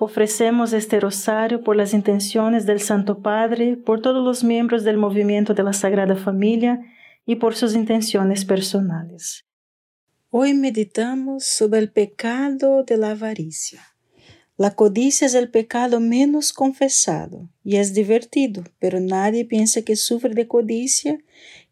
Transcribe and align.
Ofrecemos 0.00 0.72
este 0.72 0.98
rosario 0.98 1.62
por 1.62 1.76
las 1.76 1.94
intenciones 1.94 2.66
del 2.66 2.80
Santo 2.80 3.20
Padre, 3.20 3.76
por 3.76 4.02
todos 4.02 4.24
los 4.24 4.42
miembros 4.42 4.82
del 4.82 4.96
movimiento 4.96 5.54
de 5.54 5.62
la 5.62 5.72
Sagrada 5.72 6.16
Familia 6.16 6.80
y 7.24 7.36
por 7.36 7.54
sus 7.54 7.74
intenciones 7.74 8.44
personales. 8.44 9.44
Hoy 10.30 10.52
meditamos 10.52 11.44
sobre 11.44 11.78
el 11.78 11.92
pecado 11.92 12.82
de 12.82 12.96
la 12.96 13.12
avaricia. 13.12 13.82
La 14.56 14.74
codicia 14.74 15.28
es 15.28 15.34
el 15.34 15.48
pecado 15.48 16.00
menos 16.00 16.52
confesado 16.52 17.48
y 17.62 17.76
es 17.76 17.94
divertido, 17.94 18.64
pero 18.80 18.98
nadie 18.98 19.44
piensa 19.44 19.82
que 19.82 19.94
sufre 19.94 20.34
de 20.34 20.48
codicia 20.48 21.18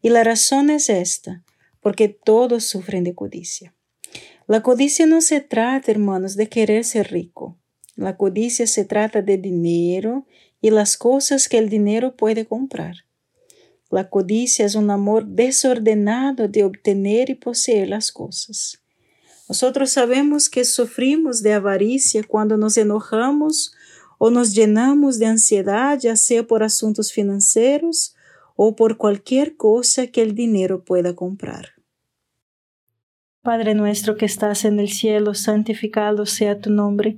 y 0.01 0.09
la 0.09 0.23
razón 0.23 0.69
es 0.69 0.89
esta, 0.89 1.43
porque 1.81 2.07
todos 2.07 2.63
sufren 2.63 3.03
de 3.03 3.13
codicia. 3.13 3.75
La 4.47 4.63
codicia 4.63 5.05
no 5.05 5.19
se 5.19 5.41
trata, 5.41 5.91
hermanos, 5.91 6.35
de 6.37 6.47
querer 6.47 6.85
ser 6.85 7.11
rico. 7.11 7.57
La 7.95 8.17
codicia 8.17 8.67
se 8.67 8.85
trata 8.85 9.21
de 9.21 9.37
dinero 9.37 10.25
y 10.61 10.71
las 10.71 10.97
cosas 10.97 11.47
que 11.47 11.57
el 11.57 11.69
dinero 11.69 12.15
puede 12.15 12.45
comprar. 12.45 12.95
La 13.91 14.09
codicia 14.09 14.65
es 14.65 14.75
un 14.75 14.89
amor 14.89 15.27
desordenado 15.27 16.47
de 16.47 16.63
obtener 16.63 17.29
y 17.29 17.35
poseer 17.35 17.89
las 17.89 18.11
cosas. 18.11 18.81
Nosotros 19.47 19.91
sabemos 19.91 20.49
que 20.49 20.65
sufrimos 20.65 21.43
de 21.43 21.53
avaricia 21.53 22.23
cuando 22.23 22.57
nos 22.57 22.77
enojamos 22.77 23.73
o 24.17 24.31
nos 24.31 24.55
llenamos 24.55 25.19
de 25.19 25.27
ansiedad, 25.27 25.99
ya 25.99 26.15
sea 26.15 26.47
por 26.47 26.63
asuntos 26.63 27.11
financieros 27.11 28.15
o 28.55 28.75
por 28.75 28.97
cualquier 28.97 29.57
cosa 29.57 30.07
que 30.07 30.21
el 30.21 30.33
dinero 30.33 30.83
pueda 30.83 31.15
comprar. 31.15 31.73
Padre 33.41 33.75
nuestro 33.75 34.15
que 34.15 34.25
estás 34.25 34.63
en 34.63 34.79
el 34.79 34.89
cielo, 34.89 35.33
santificado 35.33 36.25
sea 36.25 36.61
tu 36.61 36.69
nombre 36.69 37.17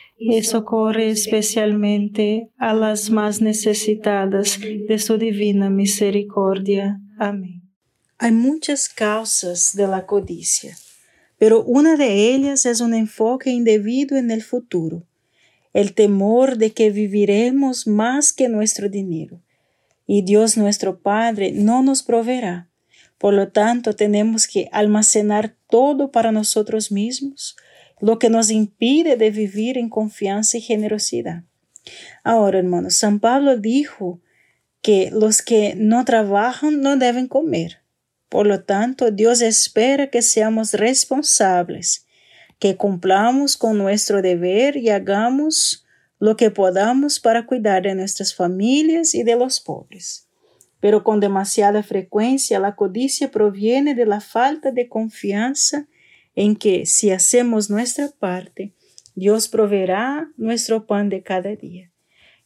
y 0.23 0.43
socorre 0.43 1.09
especialmente 1.09 2.51
a 2.59 2.75
las 2.75 3.09
más 3.09 3.41
necesitadas 3.41 4.59
de 4.59 4.99
su 4.99 5.17
divina 5.17 5.71
misericordia. 5.71 7.01
Amén. 7.17 7.63
Hay 8.19 8.31
muchas 8.31 8.87
causas 8.87 9.75
de 9.75 9.87
la 9.87 10.05
codicia, 10.05 10.77
pero 11.39 11.63
una 11.63 11.95
de 11.95 12.35
ellas 12.35 12.67
es 12.67 12.81
un 12.81 12.93
enfoque 12.93 13.49
indebido 13.49 14.15
en 14.15 14.29
el 14.29 14.43
futuro, 14.43 15.07
el 15.73 15.95
temor 15.95 16.57
de 16.57 16.71
que 16.71 16.91
viviremos 16.91 17.87
más 17.87 18.31
que 18.31 18.47
nuestro 18.47 18.89
dinero, 18.89 19.41
y 20.05 20.21
Dios 20.21 20.55
nuestro 20.55 20.99
Padre 20.99 21.51
no 21.51 21.81
nos 21.81 22.03
proveerá. 22.03 22.69
Por 23.17 23.33
lo 23.33 23.49
tanto, 23.49 23.95
tenemos 23.95 24.47
que 24.47 24.69
almacenar 24.71 25.55
todo 25.67 26.11
para 26.11 26.31
nosotros 26.31 26.91
mismos, 26.91 27.55
lo 28.01 28.19
que 28.19 28.29
nos 28.29 28.49
impide 28.49 29.15
de 29.15 29.31
vivir 29.31 29.77
en 29.77 29.89
confianza 29.89 30.57
y 30.57 30.61
generosidad. 30.61 31.43
Ahora, 32.23 32.59
hermanos, 32.59 32.95
San 32.95 33.19
Pablo 33.19 33.57
dijo 33.57 34.19
que 34.81 35.11
los 35.11 35.41
que 35.41 35.75
no 35.75 36.03
trabajan 36.05 36.81
no 36.81 36.97
deben 36.97 37.27
comer. 37.27 37.81
Por 38.29 38.47
lo 38.47 38.63
tanto, 38.63 39.11
Dios 39.11 39.41
espera 39.41 40.07
que 40.07 40.21
seamos 40.21 40.73
responsables, 40.73 42.05
que 42.59 42.75
cumplamos 42.75 43.57
con 43.57 43.77
nuestro 43.77 44.21
deber 44.21 44.77
y 44.77 44.89
hagamos 44.89 45.85
lo 46.19 46.37
que 46.37 46.51
podamos 46.51 47.19
para 47.19 47.45
cuidar 47.45 47.83
de 47.83 47.95
nuestras 47.95 48.33
familias 48.33 49.13
y 49.15 49.23
de 49.23 49.35
los 49.35 49.59
pobres. 49.59 50.27
Pero 50.79 51.03
con 51.03 51.19
demasiada 51.19 51.83
frecuencia 51.83 52.59
la 52.59 52.75
codicia 52.75 53.31
proviene 53.31 53.93
de 53.93 54.05
la 54.05 54.21
falta 54.21 54.71
de 54.71 54.87
confianza 54.87 55.87
en 56.35 56.55
que 56.55 56.85
si 56.85 57.11
hacemos 57.11 57.69
nuestra 57.69 58.09
parte, 58.19 58.73
Dios 59.15 59.47
proveerá 59.47 60.31
nuestro 60.37 60.87
pan 60.87 61.09
de 61.09 61.23
cada 61.23 61.55
día. 61.55 61.91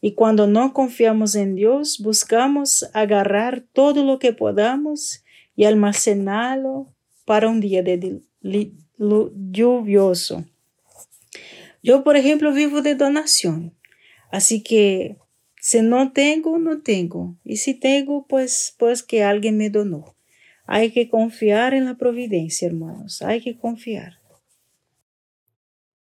Y 0.02 0.14
cuando 0.14 0.48
no 0.48 0.74
confiamos 0.74 1.36
en 1.36 1.56
Dios, 1.56 2.00
buscamos 2.00 2.90
agarrar 2.94 3.64
todo 3.74 4.04
lo 4.04 4.20
que 4.20 4.34
podamos 4.34 5.24
y 5.56 5.66
almacenarlo 5.66 6.94
para 7.26 7.50
un 7.50 7.60
día 7.60 7.82
de 7.82 8.22
lluvioso. 9.52 10.46
Yo, 11.82 12.04
por 12.04 12.18
ejemplo, 12.18 12.54
vivo 12.54 12.82
de 12.82 12.96
donación, 12.96 13.74
así 14.32 14.62
que 14.62 15.18
si 15.66 15.82
no 15.82 16.12
tengo, 16.12 16.60
no 16.60 16.84
tengo. 16.84 17.36
Y 17.44 17.58
si 17.58 17.74
tengo, 17.74 18.28
pues, 18.28 18.76
pues 18.78 19.02
que 19.02 19.24
alguien 19.24 19.58
me 19.58 19.72
donó. 19.72 20.15
Hay 20.68 20.92
que 20.92 21.10
confiar 21.10 21.74
en 21.74 21.86
la 21.86 21.96
providencia, 21.96 22.68
hermanos. 22.68 23.22
Hay 23.22 23.42
que 23.42 23.58
confiar. 23.58 24.14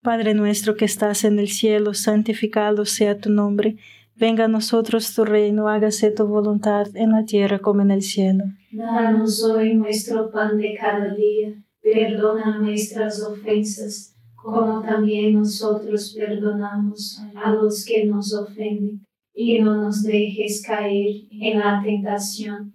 Padre 0.01 0.33
nuestro 0.33 0.75
que 0.75 0.85
estás 0.85 1.23
en 1.23 1.39
el 1.39 1.49
cielo, 1.49 1.93
santificado 1.93 2.85
sea 2.85 3.17
tu 3.17 3.29
nombre. 3.29 3.77
Venga 4.15 4.45
a 4.45 4.47
nosotros 4.47 5.13
tu 5.13 5.25
reino, 5.25 5.67
hágase 5.67 6.11
tu 6.11 6.25
voluntad 6.25 6.87
en 6.95 7.11
la 7.11 7.25
tierra 7.25 7.59
como 7.59 7.81
en 7.81 7.91
el 7.91 8.01
cielo. 8.01 8.43
Danos 8.71 9.43
hoy 9.43 9.73
nuestro 9.75 10.31
pan 10.31 10.57
de 10.57 10.75
cada 10.79 11.13
día. 11.13 11.53
Perdona 11.81 12.59
nuestras 12.59 13.21
ofensas, 13.21 14.15
como 14.35 14.81
también 14.81 15.33
nosotros 15.33 16.15
perdonamos 16.17 17.21
a 17.35 17.51
los 17.51 17.83
que 17.85 18.05
nos 18.05 18.33
ofenden. 18.33 19.05
Y 19.33 19.59
no 19.59 19.75
nos 19.75 20.03
dejes 20.03 20.63
caer 20.65 21.25
en 21.29 21.59
la 21.59 21.81
tentación 21.83 22.74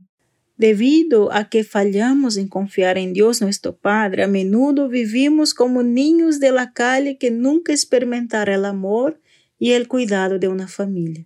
Debido 0.61 1.33
a 1.33 1.49
que 1.49 1.63
fallamos 1.63 2.37
en 2.37 2.47
confiar 2.47 2.99
en 2.99 3.13
Dios 3.13 3.41
nuestro 3.41 3.75
Padre, 3.75 4.21
a 4.21 4.27
menudo 4.27 4.89
vivimos 4.89 5.55
como 5.55 5.81
niños 5.81 6.39
de 6.39 6.53
calle 6.75 7.17
que 7.17 7.31
nunca 7.31 7.73
experimentaron 7.73 8.53
el 8.53 8.65
amor 8.65 9.19
y 9.57 9.71
el 9.71 9.87
cuidado 9.87 10.37
de 10.37 10.49
una 10.49 10.67
familia 10.67 11.25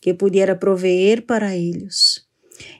que 0.00 0.14
pudiera 0.14 0.58
proveer 0.58 1.24
para 1.24 1.54
ellos. 1.54 2.28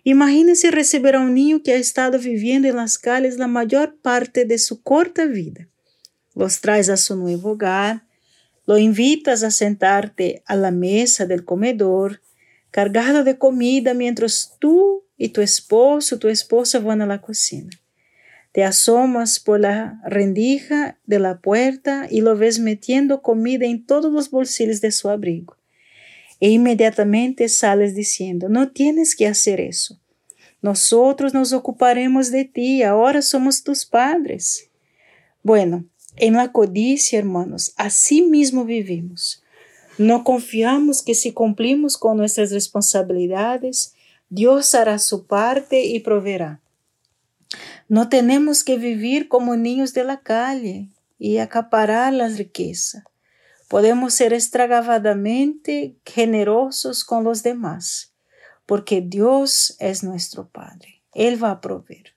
Imagínense 0.02 0.72
recibir 0.72 1.14
a 1.14 1.20
un 1.20 1.32
niño 1.32 1.62
que 1.62 1.74
ha 1.74 1.76
estado 1.76 2.18
viviendo 2.18 2.66
en 2.66 2.74
las 2.74 2.98
calles 2.98 3.38
la 3.38 3.46
mayor 3.46 3.96
parte 4.02 4.44
de 4.44 4.58
su 4.58 4.82
corta 4.82 5.26
vida. 5.26 5.68
Los 6.34 6.60
traes 6.60 6.88
a 6.88 6.96
su 6.96 7.14
nuevo 7.14 7.52
hogar, 7.52 8.04
lo 8.66 8.78
invitas 8.78 9.44
a 9.44 9.52
sentarte 9.52 10.42
a 10.44 10.56
la 10.56 10.72
mesa 10.72 11.24
del 11.24 11.44
comedor, 11.44 12.20
cargado 12.72 13.22
de 13.22 13.38
comida 13.38 13.94
mientras 13.94 14.56
tú 14.58 15.03
y 15.16 15.28
tu 15.28 15.40
esposo, 15.40 16.18
tu 16.18 16.28
esposa 16.28 16.80
van 16.80 17.02
a 17.02 17.06
la 17.06 17.20
cocina. 17.20 17.70
Te 18.52 18.62
asomas 18.62 19.40
por 19.40 19.60
la 19.60 20.00
rendija 20.06 20.98
de 21.06 21.18
la 21.18 21.40
puerta 21.40 22.06
y 22.10 22.20
lo 22.20 22.36
ves 22.36 22.60
metiendo 22.60 23.20
comida 23.20 23.66
en 23.66 23.84
todos 23.84 24.12
los 24.12 24.30
bolsillos 24.30 24.80
de 24.80 24.92
su 24.92 25.08
abrigo. 25.08 25.56
E 26.40 26.50
inmediatamente 26.50 27.48
sales 27.48 27.94
diciendo, 27.94 28.48
no 28.48 28.70
tienes 28.70 29.16
que 29.16 29.26
hacer 29.26 29.60
eso. 29.60 30.00
Nosotros 30.62 31.34
nos 31.34 31.52
ocuparemos 31.52 32.30
de 32.30 32.44
ti, 32.44 32.82
ahora 32.82 33.22
somos 33.22 33.64
tus 33.64 33.84
padres. 33.84 34.70
Bueno, 35.42 35.84
en 36.16 36.34
la 36.34 36.52
codicia, 36.52 37.18
hermanos, 37.18 37.74
así 37.76 38.22
mismo 38.22 38.64
vivimos. 38.64 39.42
No 39.98 40.24
confiamos 40.24 41.02
que 41.02 41.14
si 41.14 41.32
cumplimos 41.32 41.98
con 41.98 42.16
nuestras 42.16 42.50
responsabilidades, 42.52 43.93
Dios 44.34 44.74
hará 44.74 44.98
su 44.98 45.28
parte 45.28 45.84
y 45.84 46.00
proveerá. 46.00 46.60
No 47.88 48.08
tenemos 48.08 48.64
que 48.64 48.76
vivir 48.78 49.28
como 49.28 49.54
niños 49.54 49.94
de 49.94 50.02
la 50.02 50.22
calle 50.22 50.88
y 51.20 51.38
acaparar 51.38 52.12
la 52.12 52.26
riqueza. 52.26 53.04
Podemos 53.68 54.12
ser 54.14 54.32
extravagamente 54.32 55.94
generosos 56.04 57.04
con 57.04 57.22
los 57.22 57.44
demás, 57.44 58.12
porque 58.66 59.02
Dios 59.02 59.76
es 59.78 60.02
nuestro 60.02 60.48
Padre. 60.48 61.00
Él 61.12 61.40
va 61.40 61.52
a 61.52 61.60
proveer. 61.60 62.16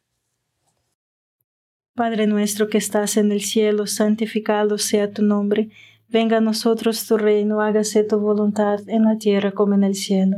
Padre 1.93 2.25
nuestro 2.25 2.67
que 2.67 2.79
estás 2.79 3.17
en 3.17 3.31
el 3.31 3.41
cielo, 3.41 3.86
santificado 3.86 4.79
sea 4.79 5.12
tu 5.12 5.21
nombre. 5.21 5.69
Venga 6.09 6.38
a 6.38 6.41
nosotros 6.41 7.05
tu 7.05 7.19
reino, 7.19 7.62
hágase 7.62 8.03
tu 8.03 8.17
voluntad 8.17 8.79
en 8.89 9.03
la 9.03 9.19
tierra 9.19 9.51
como 9.51 9.75
en 9.75 9.83
el 9.83 9.93
cielo. 9.93 10.38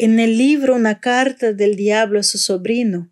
En 0.00 0.20
el 0.20 0.38
libro 0.38 0.76
Una 0.76 1.00
carta 1.00 1.52
del 1.52 1.74
diablo 1.74 2.20
a 2.20 2.22
su 2.22 2.38
sobrino, 2.38 3.10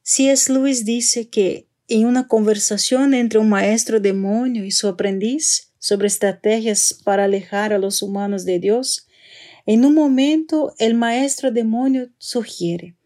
C.S. 0.00 0.50
Lewis 0.50 0.86
dice 0.86 1.28
que 1.28 1.66
en 1.86 2.06
una 2.06 2.28
conversación 2.28 3.12
entre 3.12 3.38
un 3.38 3.50
maestro 3.50 4.00
demonio 4.00 4.64
y 4.64 4.70
su 4.70 4.88
aprendiz 4.88 5.74
sobre 5.78 6.06
estrategias 6.06 6.98
para 7.04 7.24
alejar 7.24 7.74
a 7.74 7.78
los 7.78 8.00
humanos 8.00 8.46
de 8.46 8.58
Dios, 8.58 9.06
en 9.66 9.84
un 9.84 9.92
momento 9.92 10.74
el 10.78 10.94
maestro 10.94 11.50
demonio 11.50 12.08
sugiere, 12.16 12.96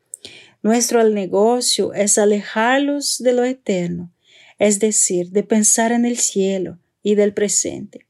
nuestro 0.62 1.02
negocio 1.08 1.92
es 1.94 2.18
alejarlos 2.18 3.18
de 3.18 3.32
lo 3.32 3.42
eterno, 3.42 4.12
es 4.60 4.78
decir, 4.78 5.30
de 5.30 5.42
pensar 5.42 5.90
en 5.90 6.04
el 6.04 6.18
cielo 6.18 6.78
y 7.02 7.16
del 7.16 7.34
presente. 7.34 8.07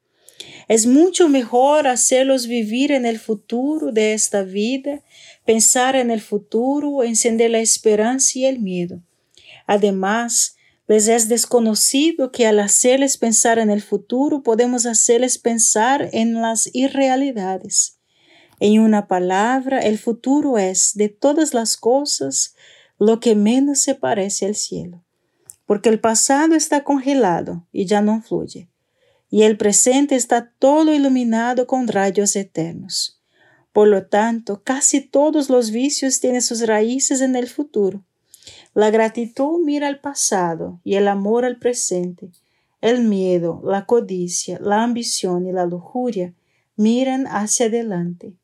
Es 0.68 0.86
mucho 0.86 1.30
mejor 1.30 1.88
hacerlos 1.88 2.46
vivir 2.46 2.92
en 2.92 3.06
el 3.06 3.18
futuro 3.18 3.90
de 3.90 4.12
esta 4.12 4.42
vida, 4.42 5.02
pensar 5.46 5.96
en 5.96 6.10
el 6.10 6.20
futuro, 6.20 7.02
encender 7.02 7.50
la 7.50 7.60
esperanza 7.60 8.38
y 8.38 8.44
el 8.44 8.58
miedo. 8.60 9.00
Además, 9.66 10.56
les 10.86 11.08
es 11.08 11.28
desconocido 11.28 12.32
que 12.32 12.46
al 12.46 12.60
hacerles 12.60 13.16
pensar 13.16 13.58
en 13.58 13.70
el 13.70 13.80
futuro 13.80 14.42
podemos 14.42 14.84
hacerles 14.84 15.38
pensar 15.38 16.10
en 16.12 16.34
las 16.34 16.68
irrealidades. 16.74 17.98
En 18.60 18.80
una 18.80 19.06
palabra, 19.06 19.80
el 19.80 19.98
futuro 19.98 20.58
es, 20.58 20.92
de 20.94 21.08
todas 21.08 21.54
las 21.54 21.76
cosas, 21.76 22.54
lo 22.98 23.20
que 23.20 23.34
menos 23.34 23.80
se 23.80 23.94
parece 23.94 24.46
al 24.46 24.54
cielo, 24.54 25.04
porque 25.64 25.88
el 25.88 26.00
pasado 26.00 26.54
está 26.54 26.84
congelado 26.84 27.66
y 27.70 27.86
ya 27.86 28.00
no 28.00 28.20
fluye, 28.20 28.68
y 29.30 29.42
el 29.42 29.56
presente 29.56 30.14
está 30.14 30.52
todo 30.58 30.94
iluminado 30.94 31.66
con 31.66 31.88
rayos 31.88 32.36
eternos. 32.36 33.20
Por 33.72 33.88
lo 33.88 34.06
tanto, 34.06 34.62
casi 34.62 35.00
todos 35.00 35.50
los 35.50 35.70
vicios 35.70 36.20
tienen 36.20 36.42
sus 36.42 36.66
raíces 36.66 37.20
en 37.20 37.36
el 37.36 37.48
futuro 37.48 38.02
la 38.74 38.90
gratitud 38.90 39.64
mira 39.64 39.88
al 39.88 40.00
pasado 40.00 40.80
y 40.84 40.94
el 40.94 41.08
amor 41.08 41.44
al 41.44 41.58
presente. 41.58 42.30
El 42.80 43.02
miedo, 43.02 43.60
la 43.64 43.86
codicia, 43.86 44.60
la 44.60 44.84
ambición 44.84 45.46
y 45.46 45.52
la 45.52 45.66
lujuria 45.66 46.32
miran 46.76 47.26
hacia 47.26 47.66
adelante. 47.66 48.34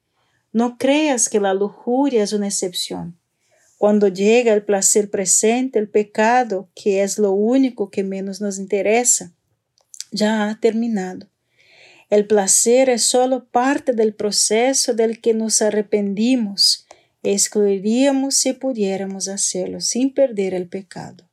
No 0.53 0.77
creas 0.77 1.29
que 1.29 1.39
la 1.39 1.55
lujuria 1.55 2.25
es 2.25 2.33
una 2.33 2.49
excepción. 2.49 3.17
Cuando 3.79 4.09
llega 4.09 4.53
el 4.53 4.65
placer 4.65 5.11
presente, 5.11 5.79
el 5.79 5.89
pecado, 5.89 6.69
que 6.75 7.03
es 7.03 7.19
lo 7.19 7.33
único 7.33 7.91
que 7.91 8.03
menos 8.03 8.41
nos 8.41 8.59
interesa, 8.59 9.33
ya 10.15 10.49
ha 10.49 10.59
terminado. 10.59 11.29
El 12.09 12.27
placer 12.27 12.89
es 12.89 13.03
solo 13.03 13.45
parte 13.45 13.93
del 13.93 14.15
proceso 14.15 14.95
del 14.95 15.21
que 15.21 15.35
nos 15.35 15.61
arrependimos 15.61 16.85
excluiríamos 17.25 18.35
si 18.35 18.53
pudiéramos 18.53 19.29
hacerlo 19.29 19.81
sin 19.81 20.13
perder 20.13 20.55
el 20.55 20.69
pecado. 20.69 21.25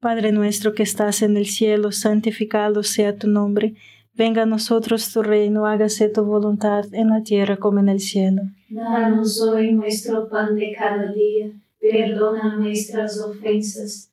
Padre 0.00 0.32
nuestro 0.32 0.74
que 0.74 0.82
estás 0.82 1.22
en 1.22 1.38
el 1.38 1.46
cielo, 1.46 1.90
santificado 1.90 2.82
sea 2.82 3.16
tu 3.16 3.26
nombre. 3.26 3.74
Venga 4.12 4.42
a 4.42 4.46
nosotros 4.46 5.10
tu 5.12 5.22
reino, 5.22 5.66
hágase 5.66 6.10
tu 6.10 6.24
voluntad 6.24 6.84
en 6.92 7.08
la 7.08 7.22
tierra 7.22 7.56
como 7.56 7.80
en 7.80 7.88
el 7.88 8.00
cielo. 8.00 8.42
Danos 8.68 9.40
hoy 9.40 9.72
nuestro 9.72 10.28
pan 10.28 10.54
de 10.56 10.74
cada 10.78 11.10
día, 11.10 11.50
perdona 11.80 12.56
nuestras 12.56 13.18
ofensas, 13.18 14.12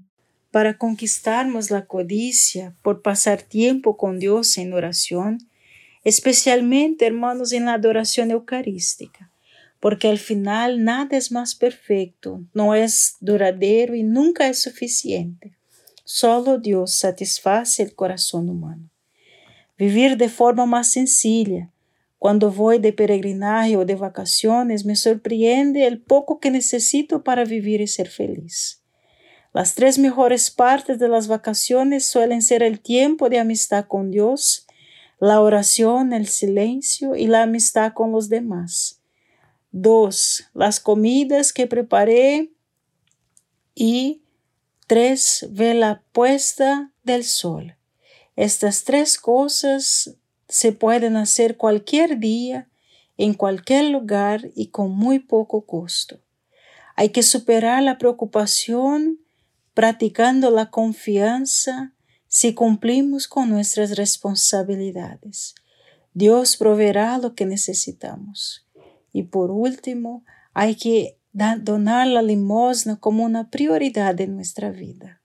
Para 0.51 0.77
conquistarmos 0.77 1.71
la 1.71 1.85
codicia 1.85 2.75
por 2.81 3.01
pasar 3.01 3.41
tiempo 3.41 3.95
con 3.95 4.19
Dios 4.19 4.57
en 4.57 4.73
oración, 4.73 5.37
especialmente 6.03 7.05
hermanos 7.05 7.53
en 7.53 7.65
la 7.65 7.75
adoración 7.75 8.31
eucarística, 8.31 9.31
porque 9.79 10.09
al 10.09 10.19
final 10.19 10.83
nada 10.83 11.17
es 11.17 11.31
más 11.31 11.55
perfecto, 11.55 12.43
no 12.53 12.75
es 12.75 13.15
duradero 13.21 13.95
y 13.95 14.03
nunca 14.03 14.49
es 14.49 14.61
suficiente. 14.61 15.55
Solo 16.03 16.57
Dios 16.57 16.95
satisface 16.95 17.81
el 17.81 17.95
corazón 17.95 18.49
humano. 18.49 18.89
Vivir 19.77 20.17
de 20.17 20.27
forma 20.27 20.65
más 20.65 20.91
sencilla, 20.91 21.71
cuando 22.19 22.51
voy 22.51 22.77
de 22.77 22.91
peregrinaje 22.91 23.77
o 23.77 23.85
de 23.85 23.95
vacaciones, 23.95 24.85
me 24.85 24.95
sorprende 24.95 25.87
el 25.87 26.01
poco 26.01 26.39
que 26.39 26.51
necesito 26.51 27.23
para 27.23 27.45
vivir 27.45 27.79
y 27.81 27.87
ser 27.87 28.09
feliz. 28.09 28.80
Las 29.53 29.75
tres 29.75 29.97
mejores 29.97 30.49
partes 30.49 30.97
de 30.97 31.09
las 31.09 31.27
vacaciones 31.27 32.05
suelen 32.05 32.41
ser 32.41 32.63
el 32.63 32.79
tiempo 32.79 33.29
de 33.29 33.39
amistad 33.39 33.85
con 33.85 34.09
Dios, 34.09 34.65
la 35.19 35.41
oración, 35.41 36.13
el 36.13 36.27
silencio 36.27 37.15
y 37.15 37.27
la 37.27 37.43
amistad 37.43 37.93
con 37.93 38.11
los 38.11 38.29
demás. 38.29 39.01
Dos, 39.71 40.45
las 40.53 40.79
comidas 40.79 41.51
que 41.51 41.67
preparé 41.67 42.51
y 43.75 44.21
tres, 44.87 45.47
ver 45.51 45.75
la 45.75 46.01
puesta 46.11 46.91
del 47.03 47.23
sol. 47.23 47.75
Estas 48.35 48.83
tres 48.83 49.17
cosas 49.19 50.15
se 50.47 50.71
pueden 50.71 51.15
hacer 51.15 51.57
cualquier 51.57 52.19
día, 52.19 52.69
en 53.17 53.33
cualquier 53.33 53.85
lugar 53.85 54.49
y 54.55 54.67
con 54.67 54.91
muy 54.91 55.19
poco 55.19 55.65
costo. 55.65 56.19
Hay 56.95 57.09
que 57.09 57.23
superar 57.23 57.83
la 57.83 57.97
preocupación 57.97 59.20
practicando 59.73 60.51
la 60.51 60.69
confianza 60.69 61.93
si 62.27 62.53
cumplimos 62.53 63.27
con 63.27 63.49
nuestras 63.49 63.97
responsabilidades. 63.97 65.55
Dios 66.13 66.57
proveerá 66.57 67.17
lo 67.17 67.35
que 67.35 67.45
necesitamos. 67.45 68.67
Y 69.13 69.23
por 69.23 69.51
último, 69.51 70.23
hay 70.53 70.75
que 70.75 71.17
donar 71.33 72.07
la 72.07 72.21
limosna 72.21 72.97
como 72.97 73.23
una 73.23 73.49
prioridad 73.49 74.15
de 74.15 74.27
nuestra 74.27 74.71
vida. 74.71 75.21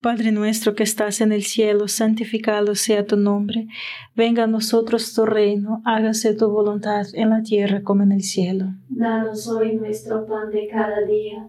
Padre 0.00 0.32
nuestro 0.32 0.74
que 0.74 0.82
estás 0.82 1.22
en 1.22 1.32
el 1.32 1.44
cielo, 1.44 1.88
santificado 1.88 2.74
sea 2.74 3.06
tu 3.06 3.16
nombre. 3.16 3.68
Venga 4.14 4.44
a 4.44 4.46
nosotros 4.46 5.14
tu 5.14 5.24
reino, 5.24 5.80
hágase 5.86 6.34
tu 6.34 6.50
voluntad 6.50 7.06
en 7.14 7.30
la 7.30 7.42
tierra 7.42 7.82
como 7.82 8.02
en 8.02 8.12
el 8.12 8.22
cielo. 8.22 8.66
Danos 8.90 9.48
hoy 9.48 9.76
nuestro 9.76 10.26
pan 10.26 10.50
de 10.50 10.68
cada 10.68 11.00
día 11.06 11.48